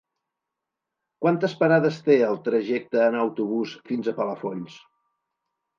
Quantes 1.25 1.53
parades 1.61 2.01
té 2.09 2.17
el 2.31 2.41
trajecte 2.49 3.07
en 3.11 3.21
autobús 3.27 3.79
fins 3.93 4.15
a 4.15 4.17
Palafolls? 4.23 4.85